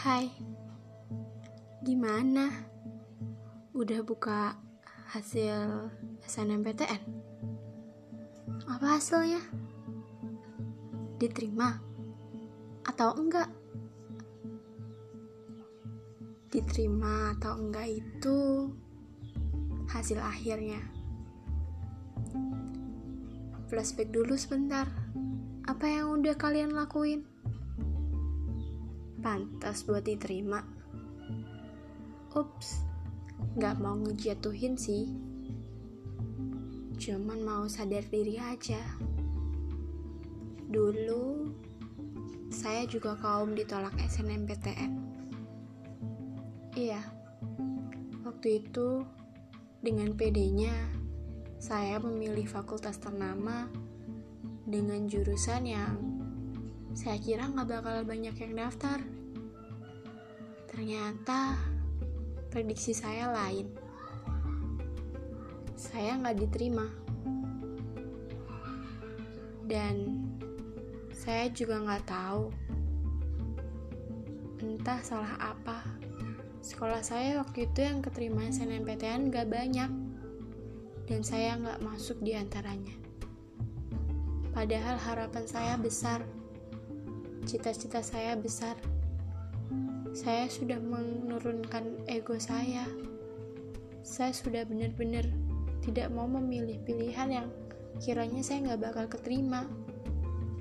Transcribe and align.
Hai, 0.00 0.32
gimana? 1.84 2.48
Udah 3.76 4.00
buka 4.00 4.56
hasil 5.12 5.92
SNMPTN? 6.24 7.04
Apa 8.64 8.96
hasilnya? 8.96 9.44
Diterima? 11.20 11.84
Atau 12.88 13.12
enggak? 13.12 13.52
Diterima 16.48 17.36
atau 17.36 17.60
enggak 17.60 18.00
itu 18.00 18.72
hasil 19.92 20.16
akhirnya. 20.16 20.80
Flashback 23.68 24.08
dulu 24.08 24.32
sebentar. 24.32 24.88
Apa 25.68 25.84
yang 25.84 26.24
udah 26.24 26.40
kalian 26.40 26.72
lakuin? 26.72 27.28
Pantas 29.20 29.84
buat 29.84 30.00
diterima. 30.00 30.64
Ups, 32.32 32.88
gak 33.60 33.76
mau 33.76 33.92
ngejatuhin 34.00 34.80
sih. 34.80 35.12
Cuman 36.96 37.44
mau 37.44 37.68
sadar 37.68 38.00
diri 38.08 38.40
aja. 38.40 38.80
Dulu, 40.72 41.52
saya 42.48 42.88
juga 42.88 43.12
kaum 43.20 43.52
ditolak 43.52 43.92
SNMPTN. 44.00 44.92
Iya, 46.80 47.04
waktu 48.24 48.64
itu 48.64 49.04
dengan 49.84 50.16
PD-nya 50.16 50.72
saya 51.60 52.00
memilih 52.00 52.48
fakultas 52.48 52.96
ternama 52.96 53.68
dengan 54.64 55.04
jurusan 55.04 55.68
yang 55.68 56.09
saya 57.00 57.16
kira 57.16 57.48
nggak 57.48 57.80
bakal 57.80 58.04
banyak 58.04 58.36
yang 58.36 58.52
daftar. 58.60 59.00
Ternyata 60.68 61.56
prediksi 62.52 62.92
saya 62.92 63.32
lain. 63.32 63.72
Saya 65.80 66.20
nggak 66.20 66.36
diterima. 66.44 66.84
Dan 69.64 70.28
saya 71.16 71.48
juga 71.48 71.80
nggak 71.80 72.04
tahu 72.04 72.52
entah 74.60 75.00
salah 75.00 75.40
apa. 75.40 75.80
Sekolah 76.60 77.00
saya 77.00 77.40
waktu 77.40 77.64
itu 77.64 77.80
yang 77.80 78.04
keterima 78.04 78.44
SNMPTN 78.44 79.32
gak 79.32 79.48
banyak 79.48 79.88
dan 81.08 81.20
saya 81.24 81.56
nggak 81.56 81.80
masuk 81.80 82.20
di 82.20 82.36
antaranya. 82.36 82.92
Padahal 84.52 85.00
harapan 85.00 85.44
saya 85.48 85.80
besar, 85.80 86.20
cita-cita 87.44 88.04
saya 88.04 88.36
besar. 88.36 88.76
Saya 90.10 90.50
sudah 90.50 90.76
menurunkan 90.82 92.04
ego 92.10 92.36
saya. 92.36 92.84
Saya 94.02 94.34
sudah 94.34 94.66
benar-benar 94.66 95.28
tidak 95.80 96.12
mau 96.12 96.28
memilih 96.28 96.76
pilihan 96.84 97.28
yang 97.30 97.48
kiranya 98.02 98.42
saya 98.44 98.70
nggak 98.70 98.82
bakal 98.90 99.04
keterima. 99.06 99.64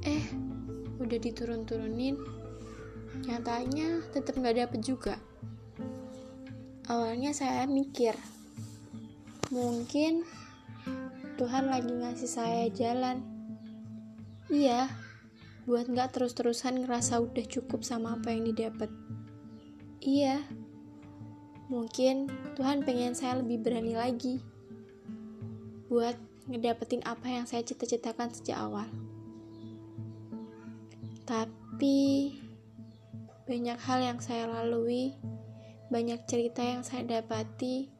Eh, 0.07 0.23
udah 0.99 1.19
diturun-turunin, 1.19 2.15
nyatanya 3.27 4.03
tetap 4.15 4.39
nggak 4.39 4.67
dapet 4.67 4.79
juga. 4.83 5.15
Awalnya 6.89 7.35
saya 7.35 7.69
mikir, 7.69 8.17
mungkin 9.53 10.25
Tuhan 11.37 11.69
lagi 11.69 11.91
ngasih 11.91 12.29
saya 12.29 12.65
jalan. 12.73 13.21
Iya, 14.49 14.89
buat 15.69 15.85
nggak 15.85 16.17
terus-terusan 16.17 16.81
ngerasa 16.81 17.21
udah 17.21 17.45
cukup 17.45 17.85
sama 17.85 18.17
apa 18.17 18.33
yang 18.33 18.49
didapat. 18.49 18.89
Iya, 20.01 20.41
mungkin 21.69 22.25
Tuhan 22.57 22.81
pengen 22.81 23.13
saya 23.13 23.37
lebih 23.37 23.61
berani 23.61 23.93
lagi 23.93 24.41
buat 25.93 26.17
ngedapetin 26.49 27.05
apa 27.05 27.29
yang 27.29 27.45
saya 27.45 27.61
cita-citakan 27.61 28.33
sejak 28.33 28.57
awal. 28.57 28.89
Tapi 31.29 32.33
banyak 33.45 33.77
hal 33.77 33.99
yang 34.01 34.17
saya 34.17 34.49
lalui, 34.49 35.13
banyak 35.93 36.25
cerita 36.25 36.65
yang 36.65 36.81
saya 36.81 37.05
dapati, 37.05 37.93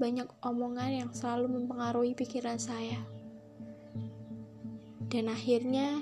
banyak 0.00 0.24
omongan 0.40 1.04
yang 1.04 1.10
selalu 1.12 1.52
mempengaruhi 1.60 2.16
pikiran 2.16 2.56
saya. 2.56 2.96
Dan 5.12 5.28
akhirnya, 5.28 6.00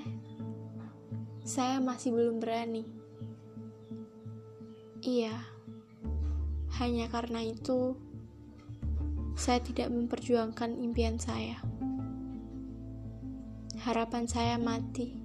saya 1.43 1.83
masih 1.83 2.15
belum 2.15 2.39
berani. 2.39 2.87
Iya, 5.03 5.35
hanya 6.79 7.11
karena 7.11 7.43
itu, 7.43 7.99
saya 9.35 9.59
tidak 9.59 9.91
memperjuangkan 9.91 10.79
impian 10.79 11.19
saya. 11.19 11.59
Harapan 13.83 14.25
saya 14.31 14.55
mati, 14.55 15.19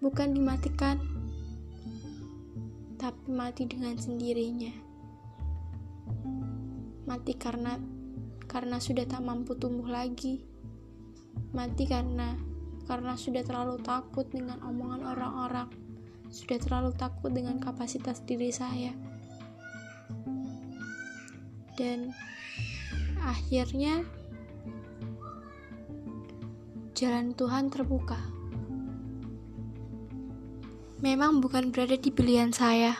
bukan 0.00 0.32
dimatikan, 0.32 0.96
tapi 2.96 3.28
mati 3.28 3.68
dengan 3.68 4.00
sendirinya 4.00 4.84
mati 7.04 7.36
karena 7.36 7.76
karena 8.48 8.80
sudah 8.80 9.04
tak 9.04 9.20
mampu 9.20 9.52
tumbuh 9.60 9.84
lagi 9.84 10.40
mati 11.52 11.84
karena 11.84 12.34
karena 12.84 13.16
sudah 13.16 13.40
terlalu 13.44 13.80
takut 13.80 14.28
dengan 14.28 14.60
omongan 14.60 15.02
orang-orang. 15.04 15.68
Sudah 16.28 16.58
terlalu 16.60 16.92
takut 16.96 17.32
dengan 17.32 17.56
kapasitas 17.60 18.20
diri 18.24 18.52
saya. 18.52 18.92
Dan 21.74 22.14
akhirnya 23.24 24.04
jalan 26.94 27.34
Tuhan 27.34 27.72
terbuka. 27.72 28.18
Memang 31.02 31.42
bukan 31.42 31.68
berada 31.68 31.98
di 31.98 32.08
pilihan 32.08 32.54
saya. 32.54 32.96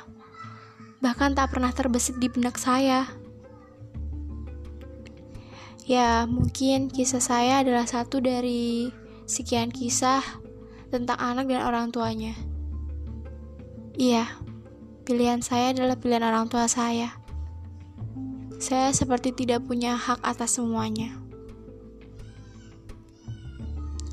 Bahkan 1.01 1.37
tak 1.37 1.57
pernah 1.57 1.73
terbesit 1.73 2.21
di 2.21 2.29
benak 2.29 2.57
saya. 2.57 3.09
Ya, 5.85 6.25
mungkin 6.25 6.89
kisah 6.89 7.21
saya 7.21 7.61
adalah 7.61 7.85
satu 7.85 8.17
dari 8.21 8.89
sekian 9.25 9.73
kisah 9.73 10.23
tentang 10.93 11.19
anak 11.19 11.49
dan 11.49 11.65
orang 11.65 11.89
tuanya. 11.91 12.37
Iya, 13.95 14.27
pilihan 15.07 15.43
saya 15.43 15.71
adalah 15.75 15.97
pilihan 15.99 16.25
orang 16.25 16.51
tua 16.51 16.67
saya. 16.67 17.15
Saya 18.59 18.95
seperti 18.95 19.35
tidak 19.35 19.67
punya 19.67 19.95
hak 19.99 20.23
atas 20.25 20.57
semuanya. 20.57 21.15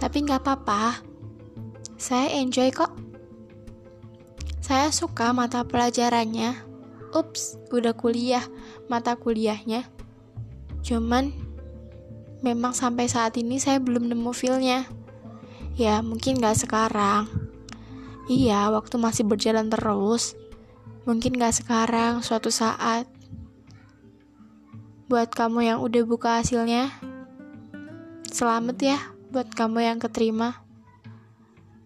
Tapi 0.01 0.25
nggak 0.25 0.41
apa-apa, 0.41 1.05
saya 2.01 2.33
enjoy 2.41 2.73
kok. 2.73 2.89
Saya 4.61 4.89
suka 4.89 5.29
mata 5.29 5.61
pelajarannya. 5.61 6.57
Ups, 7.13 7.59
udah 7.69 7.93
kuliah 7.93 8.41
mata 8.89 9.13
kuliahnya. 9.13 9.85
Cuman 10.81 11.29
memang 12.41 12.73
sampai 12.73 13.05
saat 13.05 13.37
ini 13.37 13.61
saya 13.61 13.77
belum 13.77 14.09
nemu 14.09 14.31
feelnya. 14.33 14.89
Ya, 15.79 16.03
mungkin 16.03 16.43
gak 16.43 16.59
sekarang. 16.59 17.31
Iya, 18.27 18.67
waktu 18.75 18.95
masih 18.99 19.23
berjalan 19.23 19.71
terus. 19.71 20.35
Mungkin 21.07 21.39
gak 21.39 21.63
sekarang, 21.63 22.19
suatu 22.19 22.51
saat. 22.51 23.07
Buat 25.07 25.31
kamu 25.31 25.67
yang 25.67 25.79
udah 25.83 26.03
buka 26.07 26.39
hasilnya, 26.39 26.91
selamat 28.31 28.77
ya 28.79 28.99
buat 29.31 29.47
kamu 29.51 29.79
yang 29.83 29.99
keterima. 29.99 30.63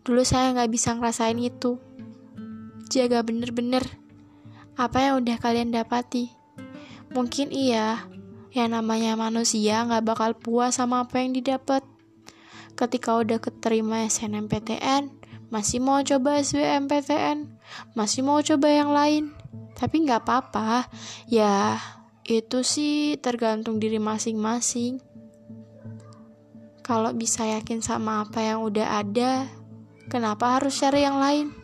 Dulu 0.05 0.21
saya 0.25 0.53
gak 0.53 0.69
bisa 0.73 0.93
ngerasain 0.97 1.37
itu. 1.37 1.77
Jaga 2.89 3.21
bener-bener 3.21 3.85
apa 4.75 4.97
yang 5.01 5.23
udah 5.23 5.37
kalian 5.37 5.71
dapati. 5.73 6.33
Mungkin 7.15 7.53
iya, 7.53 8.05
yang 8.51 8.75
namanya 8.75 9.15
manusia 9.15 9.87
nggak 9.87 10.03
bakal 10.03 10.31
puas 10.35 10.75
sama 10.75 11.07
apa 11.07 11.23
yang 11.23 11.31
didapat. 11.31 11.94
Ketika 12.75 13.15
udah 13.15 13.39
keterima 13.39 14.03
SNMPTN, 14.03 15.11
masih 15.47 15.79
mau 15.79 16.03
coba 16.03 16.43
SBMPTN, 16.43 17.47
masih 17.95 18.21
mau 18.21 18.43
coba 18.43 18.67
yang 18.67 18.91
lain. 18.91 19.31
Tapi 19.75 20.03
nggak 20.03 20.27
apa-apa, 20.27 20.87
ya 21.31 21.79
itu 22.27 22.63
sih 22.67 23.15
tergantung 23.19 23.79
diri 23.79 23.99
masing-masing. 23.99 24.99
Kalau 26.83 27.15
bisa 27.15 27.47
yakin 27.47 27.79
sama 27.79 28.27
apa 28.27 28.43
yang 28.43 28.61
udah 28.61 29.01
ada, 29.01 29.47
kenapa 30.11 30.59
harus 30.59 30.75
cari 30.77 31.07
yang 31.07 31.17
lain? 31.17 31.55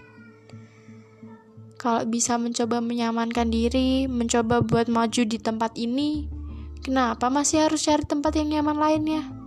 Kalau 1.75 2.07
bisa 2.07 2.39
mencoba 2.39 2.79
menyamankan 2.79 3.51
diri, 3.51 4.07
mencoba 4.07 4.63
buat 4.63 4.87
maju 4.87 5.21
di 5.25 5.37
tempat 5.41 5.75
ini, 5.77 6.41
Kenapa 6.81 7.29
masih 7.29 7.69
harus 7.69 7.85
cari 7.85 8.01
tempat 8.01 8.33
yang 8.41 8.57
nyaman 8.57 8.77
lainnya? 8.81 9.40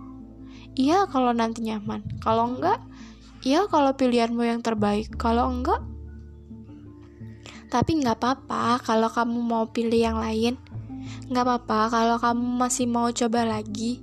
Iya 0.75 1.07
kalau 1.07 1.31
nanti 1.31 1.63
nyaman. 1.63 2.03
Kalau 2.19 2.51
enggak, 2.51 2.83
iya 3.47 3.63
kalau 3.71 3.95
pilihanmu 3.95 4.43
yang 4.43 4.59
terbaik. 4.59 5.07
Kalau 5.15 5.47
enggak, 5.47 5.79
Tapi 7.65 7.97
nggak 7.99 8.21
apa-apa 8.21 8.79
kalau 8.79 9.09
kamu 9.11 9.41
mau 9.41 9.65
pilih 9.67 9.99
yang 9.99 10.15
lain. 10.15 10.55
Nggak 11.27 11.43
apa-apa 11.43 11.91
kalau 11.91 12.15
kamu 12.21 12.61
masih 12.61 12.87
mau 12.87 13.11
coba 13.11 13.43
lagi. 13.43 13.99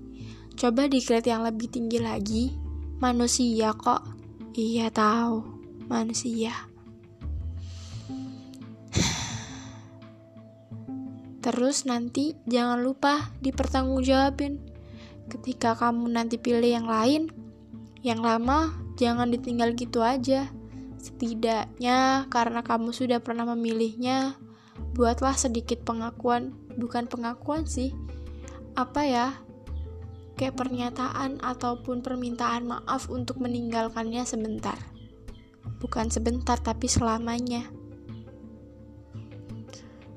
Coba 0.59 0.91
di 0.91 1.01
grade 1.01 1.33
yang 1.33 1.47
lebih 1.47 1.73
tinggi 1.73 1.97
lagi. 1.97 2.53
Manusia 3.01 3.73
kok. 3.73 4.05
Iya 4.53 4.93
tahu, 4.93 5.41
manusia. 5.89 6.53
Terus 11.45 11.89
nanti 11.89 12.37
jangan 12.45 12.85
lupa 12.85 13.33
dipertanggungjawabin. 13.41 14.72
Ketika 15.31 15.79
kamu 15.79 16.11
nanti 16.11 16.41
pilih 16.41 16.67
yang 16.67 16.89
lain, 16.89 17.31
yang 18.03 18.19
lama 18.23 18.75
jangan 18.99 19.31
ditinggal 19.31 19.75
gitu 19.79 20.03
aja. 20.03 20.51
Setidaknya 21.03 22.31
karena 22.31 22.63
kamu 22.63 22.95
sudah 22.95 23.19
pernah 23.19 23.47
memilihnya, 23.55 24.39
buatlah 24.95 25.35
sedikit 25.35 25.83
pengakuan, 25.83 26.55
bukan 26.79 27.11
pengakuan 27.11 27.67
sih. 27.67 27.95
Apa 28.79 29.03
ya? 29.07 29.29
Kayak 30.39 30.59
pernyataan 30.59 31.43
ataupun 31.43 32.01
permintaan 32.01 32.67
maaf 32.67 33.11
untuk 33.11 33.39
meninggalkannya 33.43 34.23
sebentar. 34.27 34.79
Bukan 35.83 36.11
sebentar 36.11 36.59
tapi 36.59 36.87
selamanya. 36.87 37.67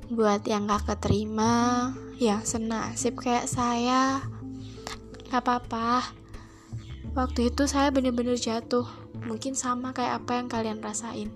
Buat 0.06 0.46
yang 0.46 0.70
gak 0.70 0.86
keterima, 0.86 1.90
yang 2.22 2.46
senasib 2.46 3.18
kayak 3.18 3.50
saya, 3.50 4.22
gak 5.36 5.44
apa-apa. 5.44 6.16
Waktu 7.12 7.52
itu 7.52 7.68
saya 7.68 7.92
bener-bener 7.92 8.40
jatuh, 8.40 8.88
mungkin 9.28 9.52
sama 9.52 9.92
kayak 9.92 10.24
apa 10.24 10.40
yang 10.40 10.48
kalian 10.48 10.80
rasain. 10.80 11.28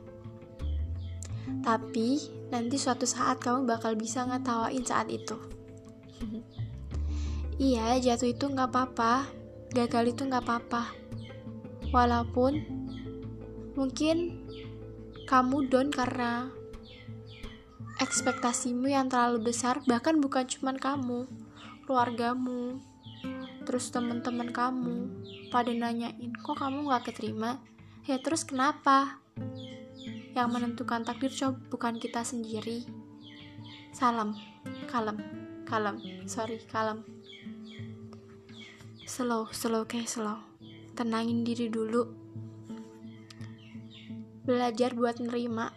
Tapi 1.60 2.24
nanti 2.48 2.80
suatu 2.80 3.04
saat 3.04 3.44
kamu 3.44 3.68
bakal 3.68 4.00
bisa 4.00 4.24
ngetawain 4.24 4.88
saat 4.88 5.12
itu. 5.12 5.36
iya, 7.60 8.00
jatuh 8.00 8.32
itu 8.32 8.48
gak 8.48 8.72
apa-apa, 8.72 9.28
gagal 9.76 10.16
itu 10.16 10.24
gak 10.32 10.48
apa-apa. 10.48 10.96
Walaupun 11.92 12.64
mungkin 13.76 14.48
kamu 15.28 15.68
down 15.68 15.92
karena 15.92 16.48
ekspektasimu 18.00 18.88
yang 18.88 19.12
terlalu 19.12 19.52
besar 19.52 19.84
bahkan 19.84 20.24
bukan 20.24 20.48
cuma 20.48 20.72
kamu 20.72 21.28
keluargamu 21.84 22.80
terus 23.70 23.94
teman-teman 23.94 24.50
kamu 24.50 25.14
pada 25.54 25.70
nanyain 25.70 26.34
kok 26.42 26.58
kamu 26.58 26.90
gak 26.90 27.14
keterima? 27.14 27.62
Ya 28.10 28.18
terus 28.18 28.42
kenapa? 28.42 29.22
Yang 30.34 30.50
menentukan 30.50 31.06
takdir 31.06 31.30
coba 31.30 31.62
bukan 31.70 32.02
kita 32.02 32.26
sendiri. 32.26 32.82
Salam 33.94 34.34
kalem 34.90 35.22
kalem 35.70 36.02
sorry 36.26 36.58
kalem. 36.66 37.06
Slow 39.06 39.54
slow 39.54 39.86
kayak 39.86 40.10
slow. 40.10 40.42
Tenangin 40.98 41.46
diri 41.46 41.70
dulu. 41.70 42.10
Belajar 44.50 44.98
buat 44.98 45.22
nerima. 45.22 45.70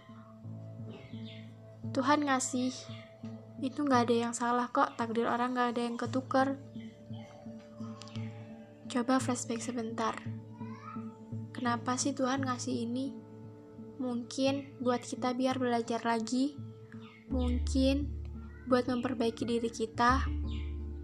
Tuhan 1.93 2.25
ngasih. 2.25 2.73
Itu 3.61 3.85
nggak 3.85 4.09
ada 4.09 4.17
yang 4.17 4.33
salah 4.33 4.73
kok 4.73 4.97
takdir 4.97 5.29
orang 5.29 5.53
nggak 5.53 5.77
ada 5.77 5.83
yang 5.85 6.01
ketukar 6.01 6.57
coba 8.93 9.17
flashback 9.17 9.65
sebentar. 9.65 10.13
Kenapa 11.57 11.97
sih 11.97 12.13
Tuhan 12.13 12.45
ngasih 12.45 12.85
ini? 12.85 13.17
Mungkin 13.97 14.85
buat 14.85 15.01
kita 15.01 15.33
biar 15.33 15.57
belajar 15.57 16.05
lagi. 16.05 16.61
Mungkin 17.33 18.05
buat 18.69 18.85
memperbaiki 18.93 19.49
diri 19.49 19.73
kita. 19.73 20.29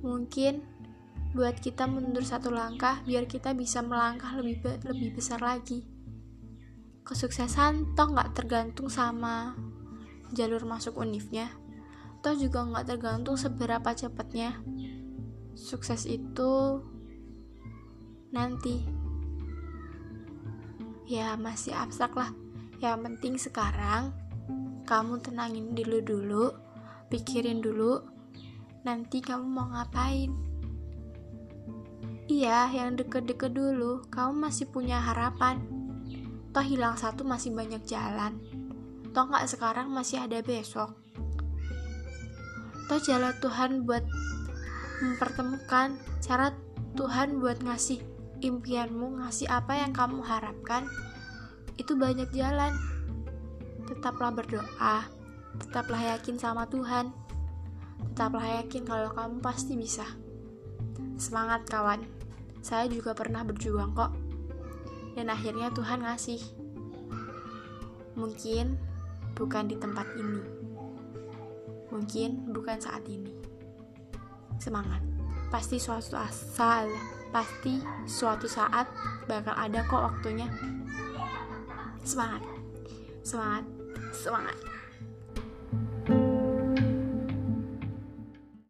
Mungkin 0.05 0.61
buat 1.32 1.56
kita 1.64 1.88
mundur 1.88 2.25
satu 2.29 2.52
langkah 2.52 3.00
biar 3.08 3.25
kita 3.25 3.56
bisa 3.56 3.81
melangkah 3.81 4.37
lebih 4.37 4.61
be 4.61 4.70
lebih 4.84 5.17
besar 5.17 5.41
lagi. 5.41 5.88
Kesuksesan 7.08 7.96
toh 7.96 8.12
nggak 8.12 8.37
tergantung 8.37 8.93
sama 8.93 9.56
jalur 10.37 10.69
masuk 10.69 11.00
univnya 11.00 11.49
toh 12.20 12.34
juga 12.34 12.67
nggak 12.67 12.84
tergantung 12.84 13.38
seberapa 13.38 13.94
cepatnya. 13.94 14.58
Sukses 15.55 16.06
itu 16.06 16.82
nanti. 18.32 18.84
Ya 21.08 21.34
masih 21.40 21.72
abstrak 21.72 22.12
lah. 22.12 22.30
Yang 22.78 22.98
penting 23.00 23.34
sekarang 23.40 24.12
kamu 24.84 25.20
tenangin 25.20 25.72
dulu 25.72 25.98
dulu 26.04 26.46
pikirin 27.08 27.64
dulu 27.64 28.04
nanti 28.84 29.25
kamu 29.25 29.44
mau 29.44 29.69
ngapain? 29.72 30.30
Iya 32.28 32.69
yang 32.76 33.00
deket-deket 33.00 33.56
dulu 33.56 34.04
kamu 34.12 34.36
masih 34.36 34.69
punya 34.69 35.00
harapan. 35.00 35.64
Toh 36.52 36.64
hilang 36.64 37.00
satu 37.00 37.24
masih 37.24 37.56
banyak 37.56 37.81
jalan. 37.88 38.36
Toh 39.16 39.24
nggak 39.24 39.48
sekarang 39.48 39.88
masih 39.88 40.20
ada 40.20 40.44
besok. 40.44 40.92
Toh 42.88 43.00
jalan 43.00 43.32
Tuhan 43.40 43.88
buat 43.88 44.04
mempertemukan 45.00 45.96
cara 46.20 46.52
Tuhan 46.96 47.40
buat 47.40 47.64
ngasih 47.64 48.18
impianmu, 48.40 49.23
ngasih 49.23 49.50
apa 49.50 49.79
yang 49.79 49.90
kamu 49.90 50.23
harapkan, 50.23 50.87
itu 51.79 51.94
banyak 51.94 52.31
jalan. 52.35 52.75
Tetaplah 53.88 54.35
berdoa, 54.35 55.08
tetaplah 55.58 56.02
yakin 56.17 56.37
sama 56.37 56.69
Tuhan, 56.69 57.11
tetaplah 58.12 58.62
yakin 58.62 58.85
kalau 58.85 59.11
kamu 59.14 59.40
pasti 59.40 59.75
bisa. 59.75 60.05
Semangat 61.19 61.67
kawan, 61.67 62.05
saya 62.62 62.87
juga 62.87 63.17
pernah 63.17 63.43
berjuang 63.43 63.96
kok, 63.96 64.12
dan 65.17 65.32
akhirnya 65.32 65.73
Tuhan 65.75 66.05
ngasih. 66.05 66.43
Mungkin 68.19 68.79
bukan 69.38 69.64
di 69.70 69.76
tempat 69.79 70.06
ini. 70.19 70.43
Mungkin 71.88 72.52
bukan 72.52 72.79
saat 72.79 73.06
ini. 73.08 73.32
Semangat. 74.58 75.18
Pasti 75.48 75.80
suatu 75.80 76.12
asal, 76.16 76.92
pasti 77.32 77.80
suatu 78.04 78.44
saat 78.44 78.84
bakal 79.24 79.56
ada 79.56 79.80
kok 79.88 80.04
waktunya. 80.12 80.48
Semangat. 82.05 82.44
Semangat. 83.24 83.64
Semangat. 84.12 84.78